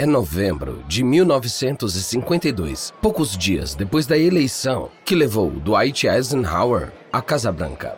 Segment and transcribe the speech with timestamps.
[0.00, 7.50] É novembro de 1952, poucos dias depois da eleição que levou Dwight Eisenhower à Casa
[7.50, 7.96] Branca.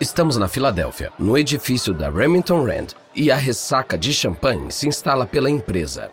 [0.00, 5.26] Estamos na Filadélfia, no edifício da Remington Rand, e a ressaca de champanhe se instala
[5.26, 6.10] pela empresa.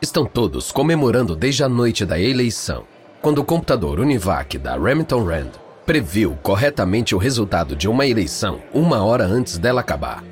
[0.00, 2.84] Estão todos comemorando desde a noite da eleição,
[3.20, 5.50] quando o computador Univac da Remington Rand
[5.84, 10.24] previu corretamente o resultado de uma eleição uma hora antes dela acabar.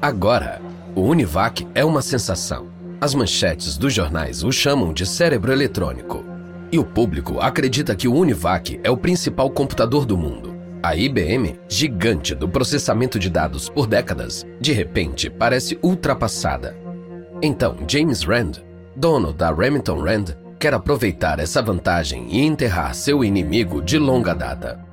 [0.00, 0.58] Agora,
[0.94, 2.69] o Univac é uma sensação.
[3.02, 6.22] As manchetes dos jornais o chamam de cérebro eletrônico.
[6.70, 10.54] E o público acredita que o Univac é o principal computador do mundo.
[10.82, 16.76] A IBM, gigante do processamento de dados por décadas, de repente parece ultrapassada.
[17.40, 18.62] Então, James Rand,
[18.94, 24.89] dono da Remington Rand, quer aproveitar essa vantagem e enterrar seu inimigo de longa data.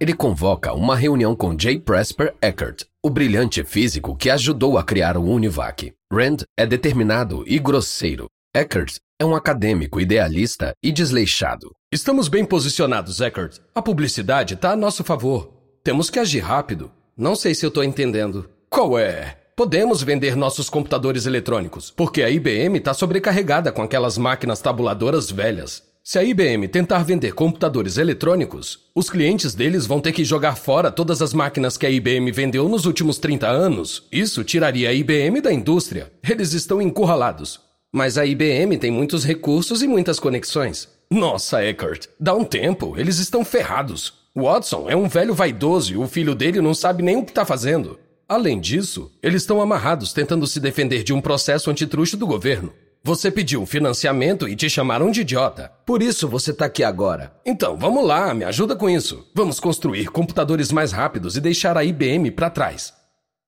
[0.00, 1.78] Ele convoca uma reunião com J.
[1.78, 5.92] Presper Eckert, o brilhante físico que ajudou a criar o Univac.
[6.12, 8.26] Rand é determinado e grosseiro.
[8.54, 11.70] Eckert é um acadêmico idealista e desleixado.
[11.92, 13.58] Estamos bem posicionados, Eckert.
[13.74, 15.52] A publicidade está a nosso favor.
[15.84, 16.90] Temos que agir rápido.
[17.16, 18.48] Não sei se eu estou entendendo.
[18.68, 19.38] Qual é?
[19.56, 25.84] Podemos vender nossos computadores eletrônicos, porque a IBM está sobrecarregada com aquelas máquinas tabuladoras velhas.
[26.06, 30.90] Se a IBM tentar vender computadores eletrônicos, os clientes deles vão ter que jogar fora
[30.90, 34.06] todas as máquinas que a IBM vendeu nos últimos 30 anos.
[34.12, 36.12] Isso tiraria a IBM da indústria.
[36.22, 37.58] Eles estão encurralados.
[37.90, 40.90] Mas a IBM tem muitos recursos e muitas conexões.
[41.10, 44.12] Nossa, Eckert, dá um tempo, eles estão ferrados.
[44.36, 47.46] Watson é um velho vaidoso e o filho dele não sabe nem o que está
[47.46, 47.98] fazendo.
[48.28, 52.74] Além disso, eles estão amarrados tentando se defender de um processo antitruste do governo.
[53.06, 55.70] Você pediu financiamento e te chamaram de idiota.
[55.84, 57.34] Por isso você está aqui agora.
[57.44, 59.28] Então, vamos lá, me ajuda com isso.
[59.34, 62.94] Vamos construir computadores mais rápidos e deixar a IBM para trás.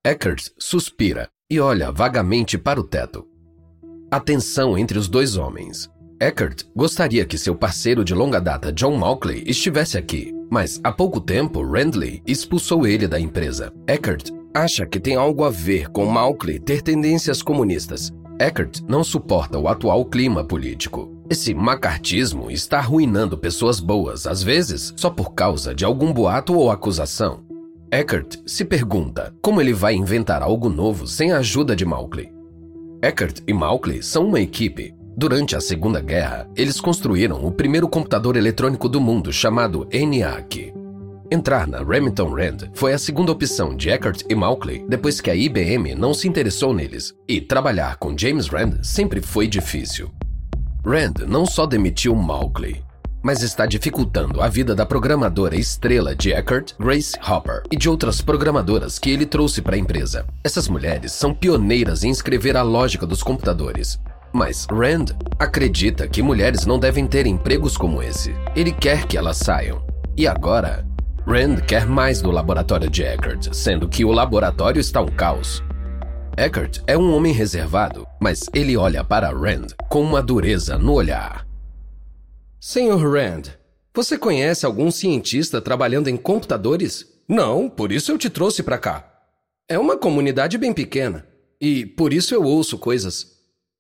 [0.05, 3.25] Eckert suspira e olha vagamente para o teto.
[4.11, 5.89] A tensão entre os dois homens.
[6.21, 11.19] Eckert gostaria que seu parceiro de longa data, John Malkley, estivesse aqui, mas há pouco
[11.19, 13.73] tempo Randley expulsou ele da empresa.
[13.87, 19.59] Eckert acha que tem algo a ver com Malkley ter tendências comunistas Eckert não suporta
[19.59, 21.11] o atual clima político.
[21.31, 26.71] Esse macartismo está arruinando pessoas boas, às vezes só por causa de algum boato ou
[26.71, 27.41] acusação.
[27.91, 32.31] Eckert se pergunta como ele vai inventar algo novo sem a ajuda de Malkley.
[33.03, 34.95] Eckert e Malkley são uma equipe.
[35.17, 40.75] Durante a Segunda Guerra, eles construíram o primeiro computador eletrônico do mundo chamado ENIAC.
[41.31, 45.35] Entrar na Remington Rand foi a segunda opção de Eckert e Malkley depois que a
[45.35, 50.11] IBM não se interessou neles, e trabalhar com James Rand sempre foi difícil.
[50.85, 52.81] Rand não só demitiu Malkley,
[53.25, 58.21] mas está dificultando a vida da programadora estrela de Eckert, Grace Hopper, e de outras
[58.21, 60.25] programadoras que ele trouxe para a empresa.
[60.45, 63.99] Essas mulheres são pioneiras em escrever a lógica dos computadores.
[64.33, 65.07] Mas Rand
[65.41, 68.33] acredita que mulheres não devem ter empregos como esse.
[68.55, 69.85] Ele quer que elas saiam.
[70.17, 70.87] E agora,
[71.27, 75.61] Rand quer mais do laboratório de Eckert, sendo que o laboratório está um caos.
[76.37, 81.45] Eckert é um homem reservado, mas ele olha para Rand com uma dureza no olhar.
[82.61, 83.43] Senhor Rand,
[83.93, 87.05] você conhece algum cientista trabalhando em computadores?
[87.29, 89.05] Não, por isso eu te trouxe para cá.
[89.69, 91.27] É uma comunidade bem pequena,
[91.61, 93.36] e por isso eu ouço coisas.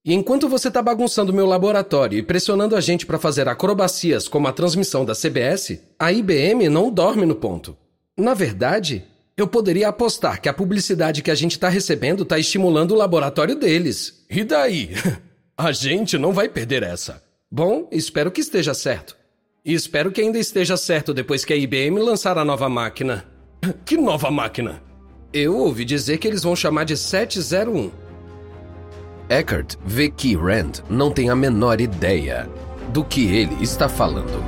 [0.07, 4.47] E enquanto você está bagunçando meu laboratório e pressionando a gente para fazer acrobacias como
[4.47, 7.77] a transmissão da CBS, a IBM não dorme no ponto.
[8.17, 9.05] Na verdade,
[9.37, 13.57] eu poderia apostar que a publicidade que a gente está recebendo está estimulando o laboratório
[13.57, 14.25] deles.
[14.31, 14.91] E daí?
[15.59, 17.23] A gente não vai perder essa.
[17.51, 19.17] Bom, espero que esteja certo.
[19.65, 23.27] E espero que ainda esteja certo depois que a IBM lançar a nova máquina.
[23.87, 24.83] Que nova máquina?
[25.33, 28.06] Eu ouvi dizer que eles vão chamar de 701.
[29.29, 32.49] Eckert vê que Rand não tem a menor ideia
[32.91, 34.45] do que ele está falando.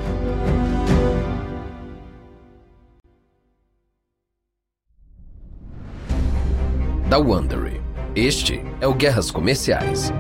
[7.09, 7.81] Da Wondery.
[8.15, 10.13] Este é o Guerras Comerciais.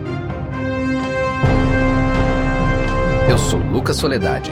[3.31, 4.51] Eu sou Lucas Soledade.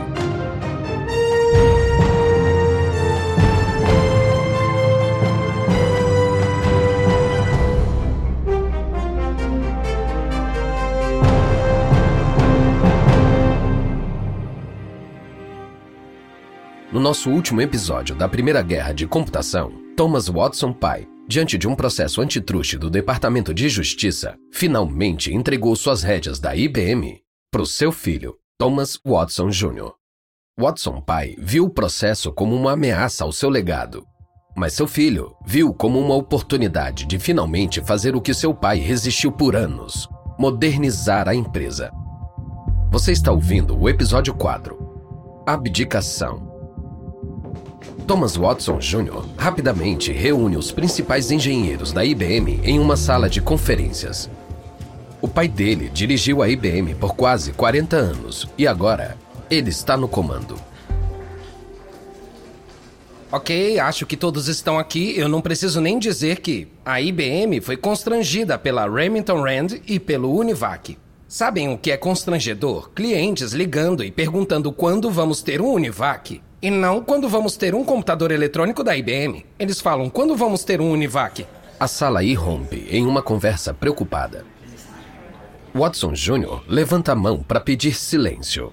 [16.96, 21.74] No nosso último episódio da Primeira Guerra de Computação, Thomas Watson pai, diante de um
[21.74, 27.20] processo antitruste do Departamento de Justiça, finalmente entregou suas rédeas da IBM
[27.52, 29.92] para o seu filho, Thomas Watson Jr.
[30.58, 34.02] Watson pai viu o processo como uma ameaça ao seu legado,
[34.56, 39.30] mas seu filho viu como uma oportunidade de finalmente fazer o que seu pai resistiu
[39.30, 40.08] por anos:
[40.38, 41.92] modernizar a empresa.
[42.90, 46.55] Você está ouvindo o episódio 4 Abdicação.
[48.06, 49.24] Thomas Watson Jr.
[49.36, 54.30] rapidamente reúne os principais engenheiros da IBM em uma sala de conferências.
[55.20, 59.16] O pai dele dirigiu a IBM por quase 40 anos e agora
[59.50, 60.56] ele está no comando.
[63.32, 65.18] Ok, acho que todos estão aqui.
[65.18, 70.32] Eu não preciso nem dizer que a IBM foi constrangida pela Remington Rand e pelo
[70.32, 70.96] Univac.
[71.26, 72.90] Sabem o que é constrangedor?
[72.90, 76.40] Clientes ligando e perguntando quando vamos ter um Univac.
[76.60, 79.44] E não quando vamos ter um computador eletrônico da IBM.
[79.58, 81.46] Eles falam quando vamos ter um Univac.
[81.78, 84.44] A sala irrompe em uma conversa preocupada.
[85.74, 86.62] Watson Jr.
[86.66, 88.72] levanta a mão para pedir silêncio.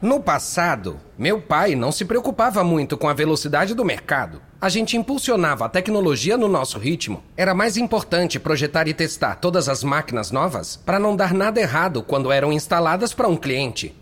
[0.00, 4.40] No passado, meu pai não se preocupava muito com a velocidade do mercado.
[4.60, 7.22] A gente impulsionava a tecnologia no nosso ritmo.
[7.36, 12.02] Era mais importante projetar e testar todas as máquinas novas para não dar nada errado
[12.02, 13.94] quando eram instaladas para um cliente.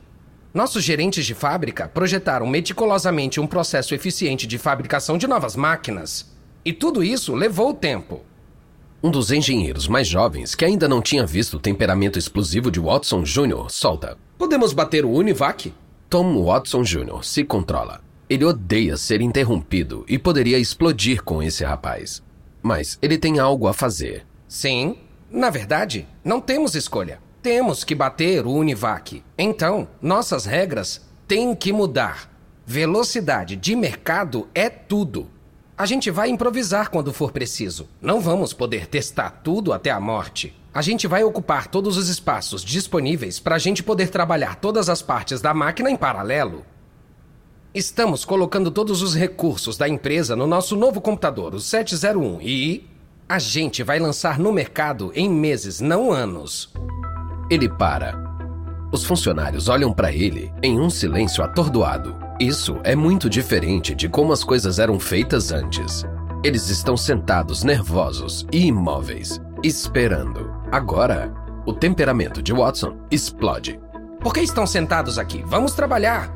[0.52, 6.26] Nossos gerentes de fábrica projetaram meticulosamente um processo eficiente de fabricação de novas máquinas.
[6.64, 8.22] E tudo isso levou tempo.
[9.02, 13.22] Um dos engenheiros mais jovens, que ainda não tinha visto o temperamento explosivo de Watson
[13.22, 15.72] Jr., solta: Podemos bater o Univac?
[16.08, 17.22] Tom Watson Jr.
[17.22, 18.00] se controla.
[18.28, 22.22] Ele odeia ser interrompido e poderia explodir com esse rapaz.
[22.62, 24.26] Mas ele tem algo a fazer.
[24.48, 24.96] Sim.
[25.30, 27.20] Na verdade, não temos escolha.
[27.42, 29.22] Temos que bater o Univac.
[29.36, 32.28] Então, nossas regras têm que mudar.
[32.66, 35.30] Velocidade de mercado é tudo.
[35.76, 37.88] A gente vai improvisar quando for preciso.
[38.02, 40.52] Não vamos poder testar tudo até a morte.
[40.74, 45.00] A gente vai ocupar todos os espaços disponíveis para a gente poder trabalhar todas as
[45.00, 46.66] partes da máquina em paralelo.
[47.72, 52.86] Estamos colocando todos os recursos da empresa no nosso novo computador, o 701, e
[53.28, 56.72] a gente vai lançar no mercado em meses, não anos.
[57.50, 58.14] Ele para.
[58.92, 62.14] Os funcionários olham para ele em um silêncio atordoado.
[62.38, 66.04] Isso é muito diferente de como as coisas eram feitas antes.
[66.44, 70.52] Eles estão sentados nervosos e imóveis, esperando.
[70.70, 71.32] Agora,
[71.66, 73.80] o temperamento de Watson explode.
[74.20, 75.42] Por que estão sentados aqui?
[75.46, 76.30] Vamos trabalhar!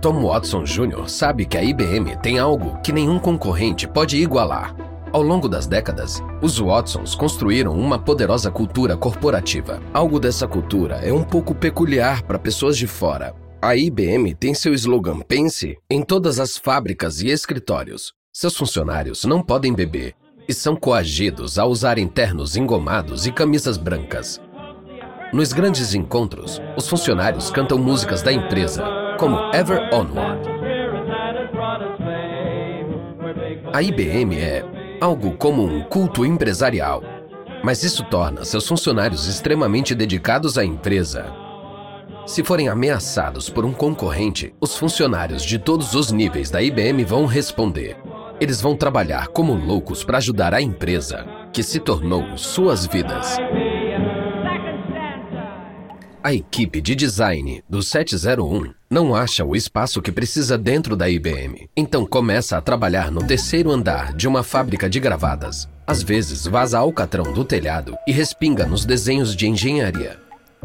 [0.00, 1.08] Tom Watson Jr.
[1.08, 4.74] sabe que a IBM tem algo que nenhum concorrente pode igualar.
[5.12, 9.78] Ao longo das décadas, os Watsons construíram uma poderosa cultura corporativa.
[9.92, 13.34] Algo dessa cultura é um pouco peculiar para pessoas de fora.
[13.60, 18.14] A IBM tem seu slogan Pense em todas as fábricas e escritórios.
[18.32, 20.14] Seus funcionários não podem beber,
[20.48, 24.40] e são coagidos a usarem ternos engomados e camisas brancas.
[25.30, 28.82] Nos grandes encontros, os funcionários cantam músicas da empresa,
[29.18, 30.48] como Ever Onward.
[33.74, 37.02] A IBM é algo como um culto empresarial,
[37.64, 41.26] mas isso torna seus funcionários extremamente dedicados à empresa.
[42.24, 47.26] Se forem ameaçados por um concorrente, os funcionários de todos os níveis da IBM vão
[47.26, 47.96] responder.
[48.40, 53.38] Eles vão trabalhar como loucos para ajudar a empresa, que se tornou suas vidas.
[56.22, 61.66] A equipe de design do 701 não acha o espaço que precisa dentro da IBM,
[61.74, 65.66] então começa a trabalhar no terceiro andar de uma fábrica de gravadas.
[65.86, 70.20] Às vezes vaza alcatrão do telhado e respinga nos desenhos de engenharia.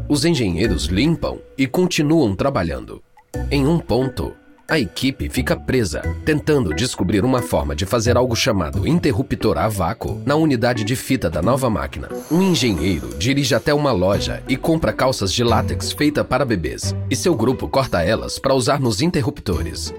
[0.09, 3.01] Os engenheiros limpam e continuam trabalhando.
[3.49, 4.35] Em um ponto,
[4.69, 10.21] a equipe fica presa, tentando descobrir uma forma de fazer algo chamado interruptor a vácuo
[10.25, 12.09] na unidade de fita da nova máquina.
[12.29, 17.15] Um engenheiro dirige até uma loja e compra calças de látex feita para bebês, e
[17.15, 19.93] seu grupo corta elas para usar nos interruptores.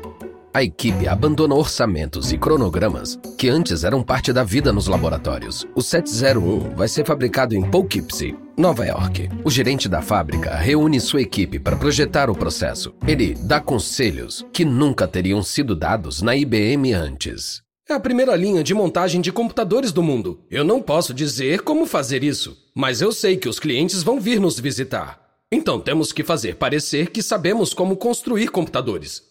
[0.58, 5.64] A equipe abandona orçamentos e cronogramas que antes eram parte da vida nos laboratórios.
[5.72, 9.28] O 701 vai ser fabricado em Poughkeepsie, Nova York.
[9.44, 12.92] O gerente da fábrica reúne sua equipe para projetar o processo.
[13.06, 17.62] Ele dá conselhos que nunca teriam sido dados na IBM antes.
[17.88, 20.40] É a primeira linha de montagem de computadores do mundo.
[20.50, 24.40] Eu não posso dizer como fazer isso, mas eu sei que os clientes vão vir
[24.40, 25.20] nos visitar.
[25.52, 29.27] Então temos que fazer parecer que sabemos como construir computadores.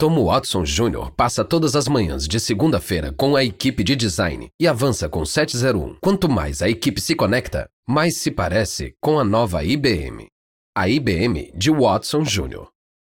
[0.00, 1.10] Tom Watson Jr.
[1.14, 5.96] passa todas as manhãs de segunda-feira com a equipe de design e avança com 701.
[6.00, 10.26] Quanto mais a equipe se conecta, mais se parece com a nova IBM.
[10.74, 12.66] A IBM de Watson Jr.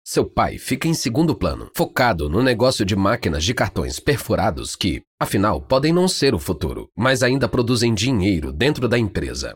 [0.04, 5.04] Seu pai fica em segundo plano, focado no negócio de máquinas de cartões perfurados que,
[5.20, 9.56] afinal, podem não ser o futuro, mas ainda produzem dinheiro dentro da empresa.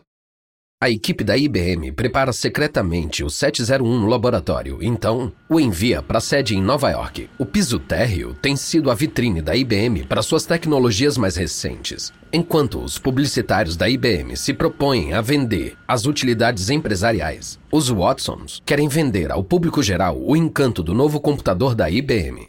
[0.78, 6.20] A equipe da IBM prepara secretamente o 701 no laboratório, então o envia para a
[6.20, 7.30] sede em Nova York.
[7.38, 12.12] O piso térreo tem sido a vitrine da IBM para suas tecnologias mais recentes.
[12.30, 18.86] Enquanto os publicitários da IBM se propõem a vender as utilidades empresariais, os Watsons querem
[18.86, 22.48] vender ao público geral o encanto do novo computador da IBM.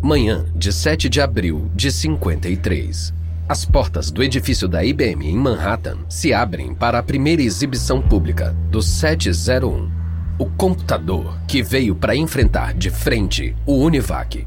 [0.00, 3.12] Manhã de 7 de abril de 53.
[3.48, 8.56] As portas do edifício da IBM em Manhattan se abrem para a primeira exibição pública
[8.72, 9.88] do 701,
[10.36, 14.44] o computador que veio para enfrentar de frente o Univac.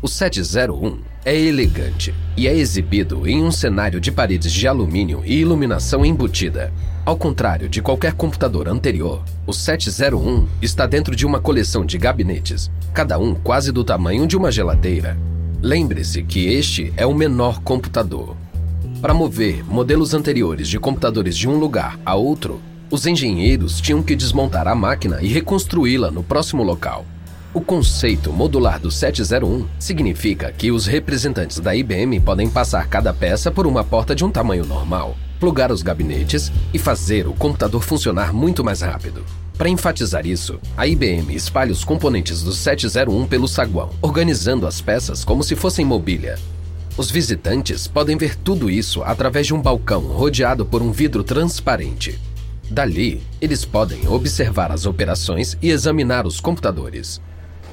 [0.00, 5.38] O 701 é elegante e é exibido em um cenário de paredes de alumínio e
[5.38, 6.72] iluminação embutida.
[7.04, 12.70] Ao contrário de qualquer computador anterior, o 701 está dentro de uma coleção de gabinetes,
[12.94, 15.18] cada um quase do tamanho de uma geladeira,
[15.62, 18.36] Lembre-se que este é o menor computador.
[19.00, 24.16] Para mover modelos anteriores de computadores de um lugar a outro, os engenheiros tinham que
[24.16, 27.06] desmontar a máquina e reconstruí-la no próximo local.
[27.54, 33.48] O conceito modular do 701 significa que os representantes da IBM podem passar cada peça
[33.48, 38.32] por uma porta de um tamanho normal, plugar os gabinetes e fazer o computador funcionar
[38.32, 39.24] muito mais rápido.
[39.62, 45.24] Para enfatizar isso, a IBM espalha os componentes do 701 pelo saguão, organizando as peças
[45.24, 46.36] como se fossem mobília.
[46.96, 52.18] Os visitantes podem ver tudo isso através de um balcão rodeado por um vidro transparente.
[52.68, 57.20] Dali, eles podem observar as operações e examinar os computadores.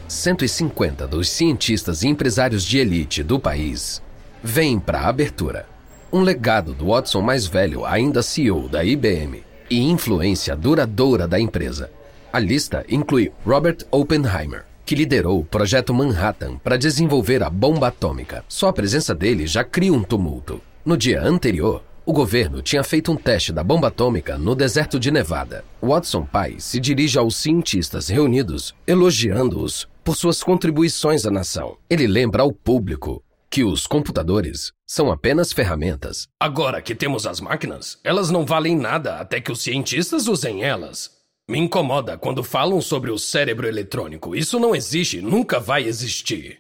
[0.08, 4.00] 150 dos cientistas e empresários de elite do país
[4.44, 5.66] vêm para a abertura.
[6.14, 11.90] Um legado do Watson mais velho, ainda CEO da IBM, e influência duradoura da empresa.
[12.32, 18.44] A lista inclui Robert Oppenheimer, que liderou o projeto Manhattan para desenvolver a bomba atômica.
[18.48, 20.62] Só a presença dele já cria um tumulto.
[20.86, 25.12] No dia anterior, o governo tinha feito um teste da bomba atômica no deserto de
[25.12, 25.64] Nevada.
[25.82, 31.78] Watson pai se dirige aos cientistas reunidos, elogiando-os por suas contribuições à nação.
[31.88, 36.28] Ele lembra ao público que os computadores são apenas ferramentas.
[36.40, 41.12] Agora que temos as máquinas, elas não valem nada até que os cientistas usem elas.
[41.50, 44.36] Me incomoda quando falam sobre o cérebro eletrônico.
[44.36, 46.60] Isso não existe, nunca vai existir.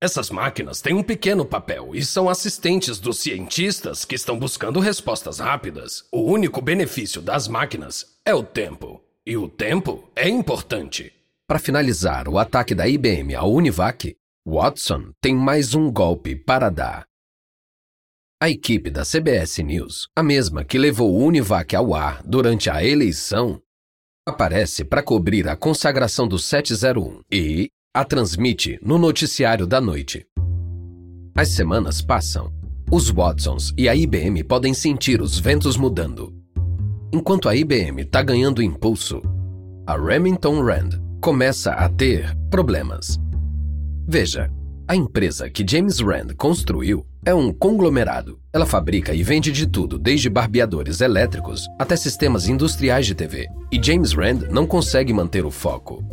[0.00, 5.40] Essas máquinas têm um pequeno papel e são assistentes dos cientistas que estão buscando respostas
[5.40, 6.04] rápidas.
[6.12, 9.02] O único benefício das máquinas é o tempo.
[9.26, 11.12] E o tempo é importante.
[11.46, 14.14] Para finalizar o ataque da IBM ao Univac,
[14.46, 17.04] Watson tem mais um golpe para dar.
[18.42, 22.82] A equipe da CBS News, a mesma que levou o Univac ao ar durante a
[22.82, 23.60] eleição,
[24.26, 30.26] aparece para cobrir a consagração do 701 e a transmite no noticiário da noite.
[31.36, 32.50] As semanas passam.
[32.90, 36.34] Os Watsons e a IBM podem sentir os ventos mudando.
[37.12, 39.20] Enquanto a IBM está ganhando impulso,
[39.86, 43.20] a Remington Rand começa a ter problemas.
[44.12, 44.50] Veja,
[44.88, 48.40] a empresa que James Rand construiu é um conglomerado.
[48.52, 53.46] Ela fabrica e vende de tudo, desde barbeadores elétricos até sistemas industriais de TV.
[53.70, 56.04] E James Rand não consegue manter o foco.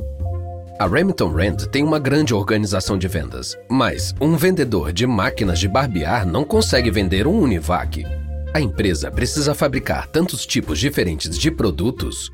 [0.78, 5.68] A Remington Rand tem uma grande organização de vendas, mas um vendedor de máquinas de
[5.68, 8.06] barbear não consegue vender um Univac.
[8.54, 12.32] A empresa precisa fabricar tantos tipos diferentes de produtos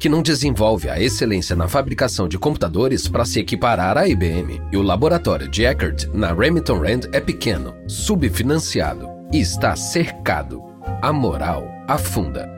[0.00, 4.76] que não desenvolve a excelência na fabricação de computadores para se equiparar à IBM, e
[4.78, 10.62] o laboratório de Eckert na Remington Rand é pequeno, subfinanciado e está cercado.
[11.02, 12.48] A moral afunda.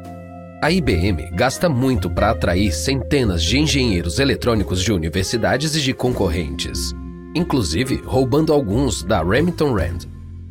[0.62, 6.94] A IBM gasta muito para atrair centenas de engenheiros eletrônicos de universidades e de concorrentes,
[7.34, 9.98] inclusive roubando alguns da Remington Rand.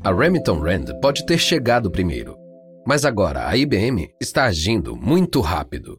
[0.04, 2.36] A Remington Rand pode ter chegado primeiro,
[2.86, 5.98] mas agora a IBM está agindo muito rápido.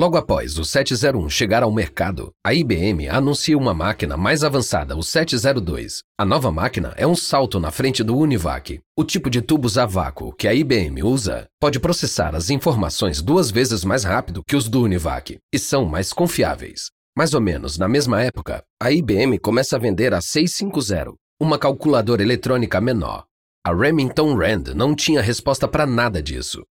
[0.00, 5.02] Logo após o 701 chegar ao mercado, a IBM anuncia uma máquina mais avançada, o
[5.02, 6.00] 702.
[6.18, 8.80] A nova máquina é um salto na frente do Univac.
[8.96, 13.50] O tipo de tubos a vácuo que a IBM usa pode processar as informações duas
[13.50, 16.90] vezes mais rápido que os do Univac e são mais confiáveis.
[17.14, 22.22] Mais ou menos na mesma época, a IBM começa a vender a 650, uma calculadora
[22.22, 23.26] eletrônica menor.
[23.62, 26.62] A Remington Rand não tinha resposta para nada disso.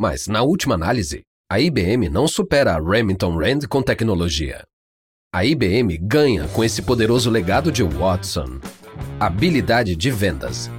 [0.00, 4.64] Mas, na última análise, a IBM não supera a Remington Rand com tecnologia.
[5.34, 8.60] A IBM ganha com esse poderoso legado de Watson.
[9.18, 10.70] Habilidade de vendas.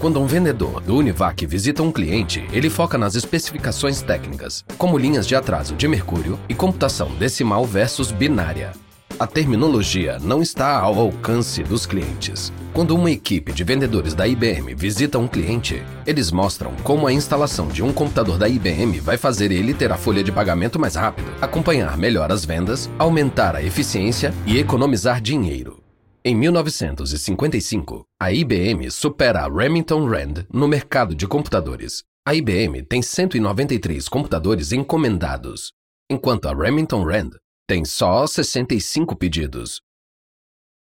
[0.00, 5.24] Quando um vendedor do Univac visita um cliente, ele foca nas especificações técnicas, como linhas
[5.24, 8.72] de atraso de mercúrio e computação decimal versus binária.
[9.18, 12.52] A terminologia não está ao alcance dos clientes.
[12.72, 17.66] Quando uma equipe de vendedores da IBM visita um cliente, eles mostram como a instalação
[17.66, 21.28] de um computador da IBM vai fazer ele ter a folha de pagamento mais rápido,
[21.40, 25.82] acompanhar melhor as vendas, aumentar a eficiência e economizar dinheiro.
[26.24, 32.04] Em 1955, a IBM supera a Remington Rand no mercado de computadores.
[32.24, 35.72] A IBM tem 193 computadores encomendados,
[36.08, 37.30] enquanto a Remington Rand
[37.68, 39.82] tem só 65 pedidos.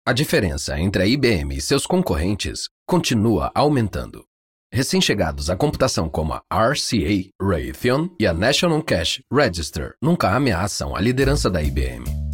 [0.06, 4.24] A diferença entre a IBM e seus concorrentes continua aumentando.
[4.72, 11.00] Recém-chegados à computação como a RCA, Raytheon e a National Cash Register nunca ameaçam a
[11.00, 12.31] liderança da IBM.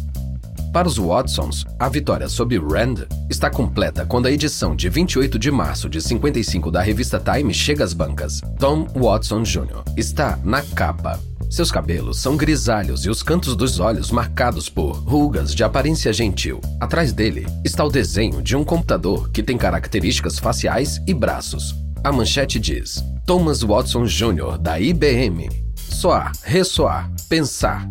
[0.71, 5.49] Para os Watsons, a vitória sobre Rand está completa quando a edição de 28 de
[5.49, 8.41] março de 55 da revista Time chega às bancas.
[8.59, 9.83] Tom Watson Jr.
[9.97, 15.55] está na capa seus cabelos são grisalhos e os cantos dos olhos marcados por rugas
[15.55, 16.61] de aparência gentil.
[16.79, 21.75] Atrás dele está o desenho de um computador que tem características faciais e braços.
[22.03, 24.59] A manchete diz: Thomas Watson Jr.
[24.59, 25.49] da IBM.
[25.75, 27.89] Soar, ressoar, pensar.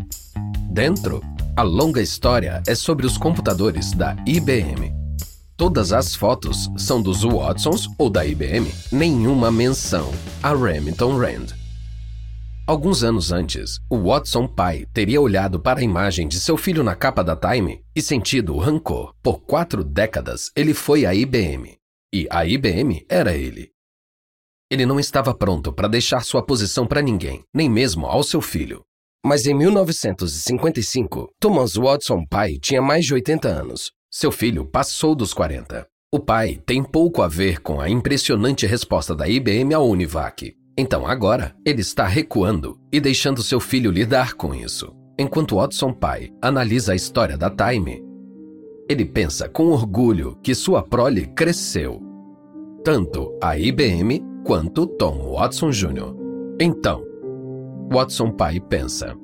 [0.70, 1.20] Dentro,
[1.58, 4.92] a longa história é sobre os computadores da IBM.
[5.56, 10.08] Todas as fotos são dos Watsons ou da IBM, nenhuma menção
[10.40, 11.46] a Remington Rand.
[12.64, 16.94] Alguns anos antes, o Watson pai teria olhado para a imagem de seu filho na
[16.94, 19.12] capa da Time e sentido o rancor.
[19.20, 21.76] Por quatro décadas, ele foi à IBM.
[22.14, 23.72] E a IBM era ele.
[24.70, 28.84] Ele não estava pronto para deixar sua posição para ninguém, nem mesmo ao seu filho.
[29.28, 33.92] Mas em 1955, Thomas Watson pai tinha mais de 80 anos.
[34.10, 35.86] Seu filho passou dos 40.
[36.10, 40.54] O pai tem pouco a ver com a impressionante resposta da IBM ao Univac.
[40.78, 44.94] Então agora ele está recuando e deixando seu filho lidar com isso.
[45.18, 48.02] Enquanto Watson pai analisa a história da Time,
[48.88, 52.00] ele pensa com orgulho que sua prole cresceu.
[52.82, 56.16] Tanto a IBM quanto Tom Watson Jr.
[56.58, 57.04] Então,
[57.90, 59.16] Watson pai pensa: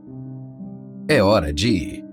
[1.07, 2.05] é hora de ir.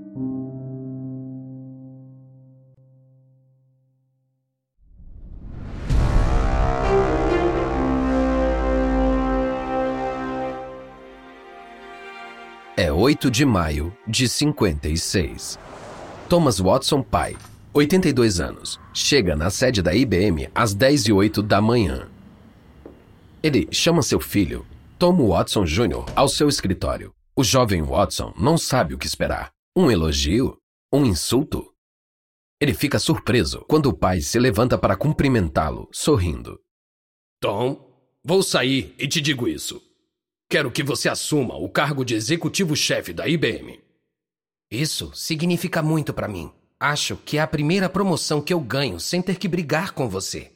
[12.75, 15.57] É 8 de maio de 56.
[16.27, 17.37] Thomas Watson pai,
[17.73, 22.09] 82 anos, chega na sede da IBM às 10 e 8 da manhã.
[23.41, 24.65] Ele chama seu filho,
[25.01, 27.11] Tom Watson Jr., ao seu escritório.
[27.35, 29.51] O jovem Watson não sabe o que esperar.
[29.75, 30.59] Um elogio?
[30.93, 31.73] Um insulto?
[32.61, 36.59] Ele fica surpreso quando o pai se levanta para cumprimentá-lo, sorrindo.
[37.41, 39.81] Tom, vou sair e te digo isso.
[40.47, 43.81] Quero que você assuma o cargo de executivo-chefe da IBM.
[44.69, 46.53] Isso significa muito para mim.
[46.79, 50.55] Acho que é a primeira promoção que eu ganho sem ter que brigar com você.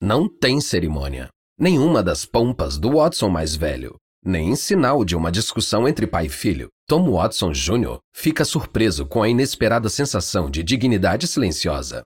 [0.00, 1.28] Não tem cerimônia.
[1.56, 3.96] Nenhuma das pompas do Watson mais velho.
[4.24, 6.68] Nem sinal de uma discussão entre pai e filho.
[6.88, 7.98] Tom Watson Jr.
[8.12, 12.02] fica surpreso com a inesperada sensação de dignidade silenciosa.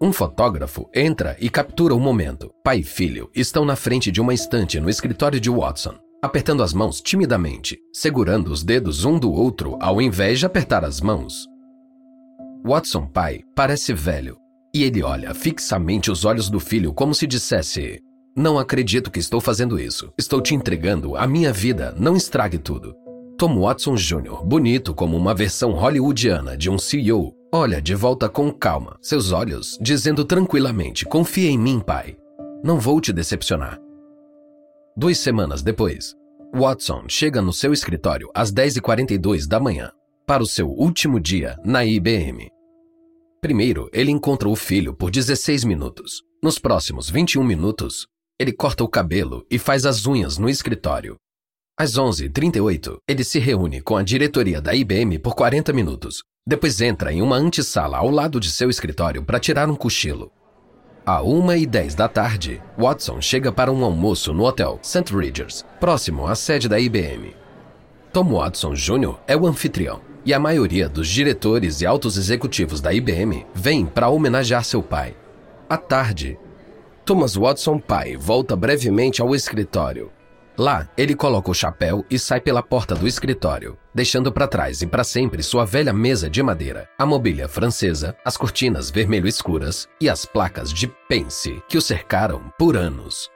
[0.00, 2.50] Um fotógrafo entra e captura o momento.
[2.64, 6.72] Pai e filho estão na frente de uma estante no escritório de Watson, apertando as
[6.72, 11.46] mãos timidamente, segurando os dedos um do outro ao invés de apertar as mãos.
[12.64, 14.38] Watson pai parece velho
[14.74, 18.00] e ele olha fixamente os olhos do filho como se dissesse:
[18.36, 20.12] Não acredito que estou fazendo isso.
[20.18, 22.94] Estou te entregando a minha vida, não estrague tudo.
[23.38, 28.50] Tom Watson Jr., bonito como uma versão hollywoodiana de um CEO, Olha de volta com
[28.50, 32.16] calma, seus olhos, dizendo tranquilamente: Confia em mim, pai.
[32.64, 33.78] Não vou te decepcionar.
[34.96, 36.16] Duas semanas depois,
[36.52, 39.92] Watson chega no seu escritório às 10h42 da manhã,
[40.26, 42.48] para o seu último dia na IBM.
[43.40, 46.24] Primeiro, ele encontra o filho por 16 minutos.
[46.42, 51.16] Nos próximos 21 minutos, ele corta o cabelo e faz as unhas no escritório.
[51.78, 57.12] Às 11h38, ele se reúne com a diretoria da IBM por 40 minutos, depois entra
[57.12, 60.30] em uma antessala ao lado de seu escritório para tirar um cochilo.
[61.06, 65.14] À uma e dez da tarde, Watson chega para um almoço no hotel St.
[65.14, 67.34] Regis, próximo à sede da IBM.
[68.12, 69.16] Tom Watson Jr.
[69.26, 74.08] é o anfitrião, e a maioria dos diretores e altos executivos da IBM vem para
[74.08, 75.14] homenagear seu pai.
[75.68, 76.38] À tarde,
[77.04, 80.10] Thomas Watson pai volta brevemente ao escritório
[80.56, 84.86] Lá, ele coloca o chapéu e sai pela porta do escritório, deixando para trás e
[84.86, 90.08] para sempre sua velha mesa de madeira, a mobília francesa, as cortinas vermelho escuras e
[90.08, 93.28] as placas de Pense que o cercaram por anos.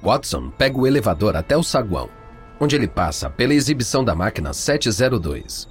[0.00, 2.08] Watson pega o elevador até o saguão,
[2.60, 5.68] onde ele passa pela exibição da máquina 702.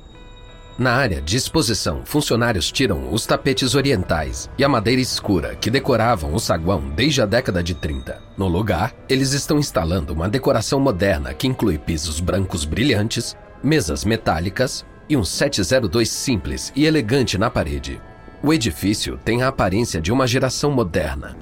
[0.78, 6.36] Na área de exposição, funcionários tiram os tapetes orientais e a madeira escura que decoravam
[6.36, 8.22] o saguão desde a década de 30.
[8.38, 14.86] No lugar, eles estão instalando uma decoração moderna que inclui pisos brancos brilhantes, mesas metálicas
[15.10, 18.00] e um 702 simples e elegante na parede.
[18.44, 21.36] O edifício tem a aparência de uma geração moderna.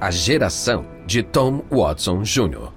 [0.00, 2.72] A geração de Tom Watson Jr.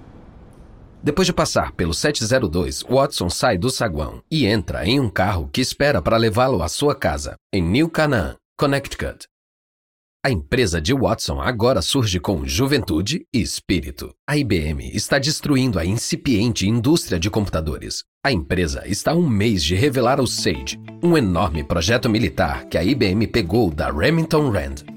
[1.07, 5.61] Depois de passar pelo 702, Watson sai do saguão e entra em um carro que
[5.61, 9.25] espera para levá-lo à sua casa, em New Canaan, Connecticut.
[10.21, 14.13] A empresa de Watson agora surge com juventude e espírito.
[14.29, 18.03] A IBM está destruindo a incipiente indústria de computadores.
[18.21, 22.83] A empresa está um mês de revelar o Sage, um enorme projeto militar que a
[22.83, 24.96] IBM pegou da Remington Rand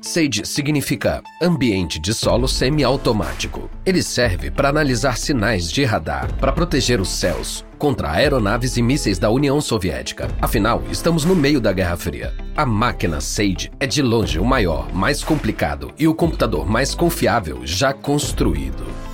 [0.00, 3.68] SAGE significa ambiente de solo semiautomático.
[3.84, 9.18] Ele serve para analisar sinais de radar, para proteger os céus contra aeronaves e mísseis
[9.18, 10.28] da União Soviética.
[10.40, 12.34] Afinal, estamos no meio da Guerra Fria.
[12.56, 17.60] A máquina SAGE é de longe o maior, mais complicado e o computador mais confiável
[17.64, 19.07] já construído.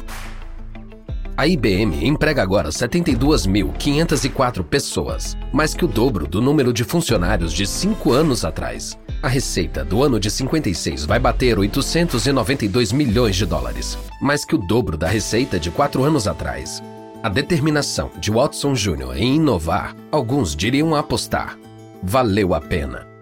[1.37, 7.67] A IBM emprega agora 72.504 pessoas, mais que o dobro do número de funcionários de
[7.67, 8.97] cinco anos atrás.
[9.21, 14.59] A receita do ano de 56 vai bater 892 milhões de dólares, mais que o
[14.59, 16.81] dobro da receita de quatro anos atrás.
[17.21, 19.17] A determinação de Watson Jr.
[19.17, 21.59] em inovar, alguns diriam apostar.
[22.01, 23.14] Valeu a pena.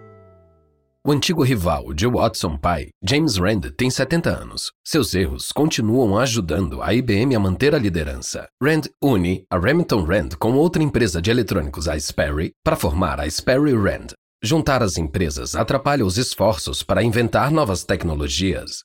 [1.05, 4.71] O antigo rival de Watson pai, James Rand, tem 70 anos.
[4.85, 8.47] Seus erros continuam ajudando a IBM a manter a liderança.
[8.61, 13.29] Rand une a Remington Rand com outra empresa de eletrônicos, a Sperry, para formar a
[13.29, 14.13] Sperry Rand,
[14.45, 18.83] Juntar as empresas atrapalha os esforços para inventar novas tecnologias.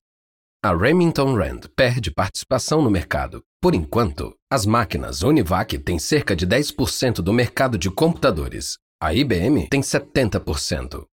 [0.64, 3.42] A Remington Rand perde participação no mercado.
[3.61, 8.76] Por enquanto, as máquinas Univac têm cerca de 10% do mercado de computadores.
[9.02, 11.04] A IBM tem 70%.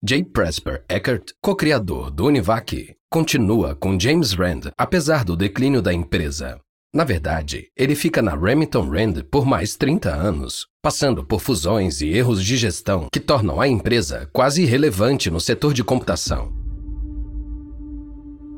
[0.00, 0.22] J.
[0.22, 6.60] Presper Eckert, co-criador do Univac, continua com James Rand apesar do declínio da empresa.
[6.94, 12.10] Na verdade, ele fica na Remington Rand por mais 30 anos, passando por fusões e
[12.10, 16.52] erros de gestão que tornam a empresa quase irrelevante no setor de computação.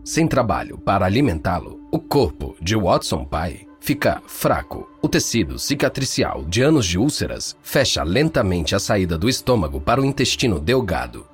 [0.05, 4.87] Sem trabalho para alimentá-lo, o corpo de Watson pai fica fraco.
[5.01, 10.05] O tecido cicatricial de anos de úlceras fecha lentamente a saída do estômago para o
[10.05, 11.30] intestino delgado.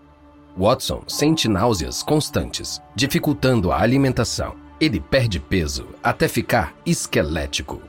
[0.56, 7.80] Watson sente náuseas constantes, dificultando a alimentação ele perde peso até ficar esquelético.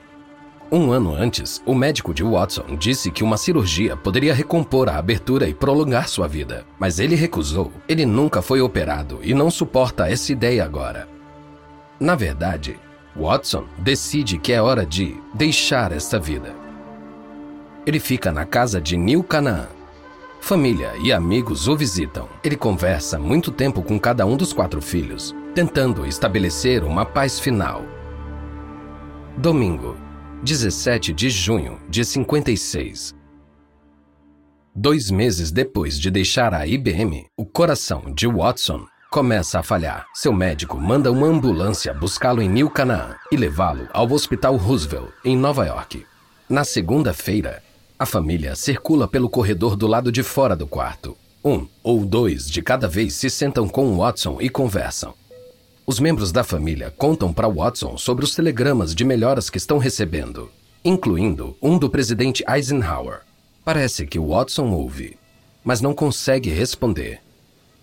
[0.70, 5.48] Um ano antes, o médico de Watson disse que uma cirurgia poderia recompor a abertura
[5.48, 7.72] e prolongar sua vida, mas ele recusou.
[7.88, 11.08] Ele nunca foi operado e não suporta essa ideia agora.
[12.00, 12.78] Na verdade,
[13.16, 16.54] Watson decide que é hora de deixar esta vida.
[17.86, 19.68] Ele fica na casa de New Canaan.
[20.48, 22.30] Família e amigos o visitam.
[22.42, 27.84] Ele conversa muito tempo com cada um dos quatro filhos, tentando estabelecer uma paz final.
[29.36, 29.98] Domingo,
[30.44, 33.14] 17 de junho de 56.
[34.74, 40.08] Dois meses depois de deixar a IBM, o coração de Watson começa a falhar.
[40.14, 45.36] Seu médico manda uma ambulância buscá-lo em New Canaan e levá-lo ao Hospital Roosevelt, em
[45.36, 46.06] Nova York.
[46.50, 47.62] Na segunda-feira,
[48.00, 51.18] a família circula pelo corredor do lado de fora do quarto.
[51.44, 55.14] Um ou dois de cada vez se sentam com Watson e conversam.
[55.86, 60.52] Os membros da família contam para Watson sobre os telegramas de melhoras que estão recebendo,
[60.84, 63.22] incluindo um do presidente Eisenhower.
[63.64, 65.18] Parece que Watson ouve,
[65.64, 67.22] mas não consegue responder.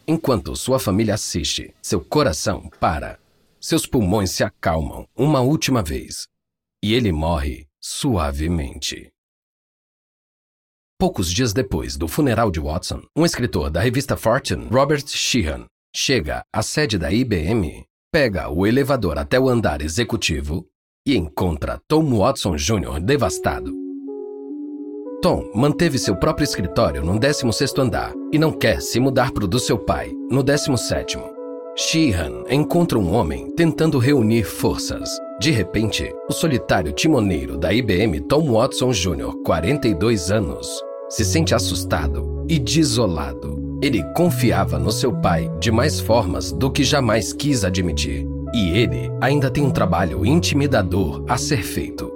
[0.06, 3.18] Enquanto sua família assiste, seu coração para.
[3.58, 6.28] Seus pulmões se acalmam uma última vez.
[6.82, 9.13] E ele morre suavemente.
[10.98, 16.44] Poucos dias depois do funeral de Watson, um escritor da revista Fortune, Robert Sheehan, chega
[16.52, 20.64] à sede da IBM pega o elevador até o andar executivo
[21.04, 23.00] e encontra Tom Watson Jr.
[23.00, 23.72] devastado.
[25.20, 29.48] Tom manteve seu próprio escritório no 16º andar e não quer se mudar para o
[29.48, 31.33] do seu pai, no 17º.
[31.76, 35.10] Sheehan encontra um homem tentando reunir forças.
[35.40, 40.68] De repente, o solitário timoneiro da IBM Tom Watson Jr., 42 anos,
[41.10, 43.60] se sente assustado e desolado.
[43.82, 48.24] Ele confiava no seu pai de mais formas do que jamais quis admitir.
[48.54, 52.12] E ele ainda tem um trabalho intimidador a ser feito.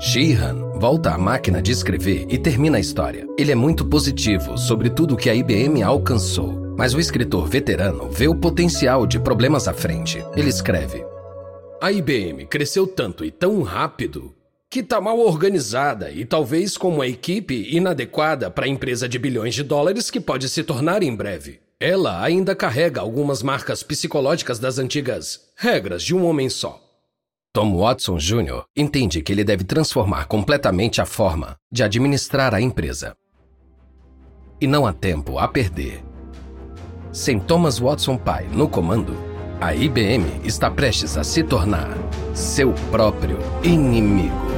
[0.00, 3.26] Sheehan volta à máquina de escrever e termina a história.
[3.38, 8.28] Ele é muito positivo sobre tudo que a IBM alcançou, mas o escritor veterano vê
[8.28, 10.24] o potencial de problemas à frente.
[10.36, 11.04] Ele escreve:
[11.80, 14.34] A IBM cresceu tanto e tão rápido
[14.70, 19.54] que está mal organizada e talvez com uma equipe inadequada para a empresa de bilhões
[19.54, 21.60] de dólares que pode se tornar em breve.
[21.78, 26.82] Ela ainda carrega algumas marcas psicológicas das antigas regras de um homem só.
[27.52, 28.64] Tom Watson Jr.
[28.76, 33.14] entende que ele deve transformar completamente a forma de administrar a empresa.
[34.60, 36.05] E não há tempo a perder.
[37.16, 39.16] Sem Thomas Watson pai no comando,
[39.58, 41.96] a IBM está prestes a se tornar
[42.34, 44.55] seu próprio inimigo.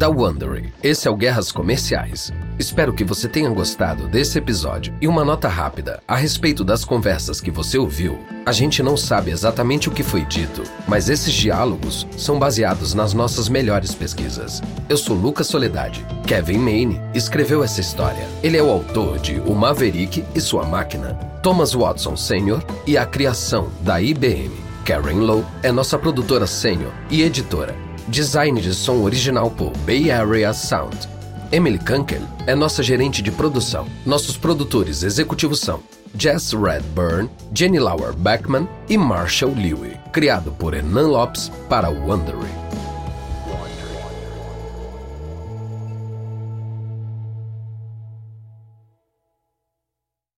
[0.00, 2.32] Da Wondery, esse é o Guerras Comerciais.
[2.58, 4.94] Espero que você tenha gostado desse episódio.
[4.98, 8.18] E uma nota rápida a respeito das conversas que você ouviu.
[8.46, 13.12] A gente não sabe exatamente o que foi dito, mas esses diálogos são baseados nas
[13.12, 14.62] nossas melhores pesquisas.
[14.88, 16.02] Eu sou Lucas Soledade.
[16.26, 18.26] Kevin Maine escreveu essa história.
[18.42, 22.64] Ele é o autor de O Maverick e Sua Máquina, Thomas Watson Sr.
[22.86, 24.50] e a criação da IBM.
[24.82, 27.89] Karen Lowe é nossa produtora sênior e editora.
[28.10, 31.08] Design de som original por Bay Area Sound.
[31.52, 33.86] Emily Kunkel é nossa gerente de produção.
[34.04, 35.78] Nossos produtores executivos são
[36.18, 39.96] Jess Redburn, Jenny Lauer Beckman e Marshall Lewy.
[40.12, 42.50] Criado por Hernan Lopes para o Wondery.